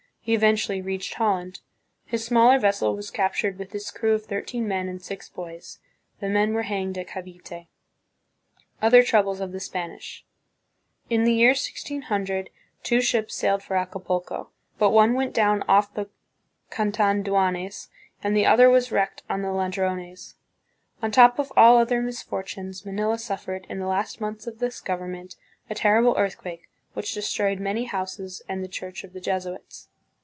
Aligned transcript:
He 0.23 0.35
eventually 0.35 0.83
reached 0.83 1.15
Holland. 1.15 1.61
His 2.05 2.23
smaller 2.23 2.59
vessel 2.59 2.95
was 2.95 3.09
captured 3.09 3.57
with 3.57 3.73
its 3.73 3.89
crew 3.89 4.13
of 4.13 4.23
thirteen 4.27 4.67
men 4.67 4.87
and 4.87 5.01
six 5.01 5.27
boys. 5.27 5.79
The 6.19 6.29
men 6.29 6.53
were 6.53 6.61
hanged 6.61 6.95
at 6.99 7.07
Cavite. 7.07 7.49
1 7.51 7.67
Other 8.83 9.01
Troubles 9.01 9.39
of 9.41 9.51
the 9.51 9.59
Spanish. 9.59 10.23
In 11.09 11.23
the 11.23 11.33
year 11.33 11.49
1600, 11.53 12.51
two 12.83 13.01
ships 13.01 13.33
sailed 13.33 13.63
for 13.63 13.75
Acapulco, 13.75 14.51
but 14.77 14.91
one 14.91 15.15
went 15.15 15.33
down 15.33 15.63
off 15.63 15.91
the 15.91 16.07
Catanduanes 16.69 17.89
and 18.23 18.37
the 18.37 18.45
other 18.45 18.69
was 18.69 18.85
shipwrecked 18.85 19.23
on 19.27 19.41
the 19.41 19.51
La 19.51 19.69
drones." 19.69 20.35
On 21.01 21.09
top 21.09 21.39
of 21.39 21.51
all 21.57 21.77
other 21.79 21.99
misfortunes, 21.99 22.85
Manila 22.85 23.17
suffered, 23.17 23.65
in 23.69 23.79
the 23.79 23.87
last 23.87 24.21
months 24.21 24.45
of 24.45 24.59
this 24.59 24.81
government, 24.81 25.35
a 25.67 25.73
terrible 25.73 26.13
earth 26.15 26.37
quake, 26.37 26.69
which 26.93 27.15
destroyed 27.15 27.59
many 27.59 27.85
houses 27.85 28.43
and 28.47 28.63
the 28.63 28.67
church 28.67 29.03
of 29.03 29.13
the 29.13 29.19
Jesuits." 29.19 29.87